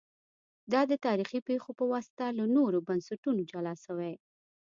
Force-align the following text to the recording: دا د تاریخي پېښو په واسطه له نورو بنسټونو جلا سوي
دا 0.71 0.81
د 0.91 0.93
تاریخي 1.05 1.39
پېښو 1.49 1.71
په 1.79 1.85
واسطه 1.93 2.25
له 2.37 2.45
نورو 2.55 2.85
بنسټونو 2.87 3.41
جلا 3.51 3.73
سوي 3.85 4.13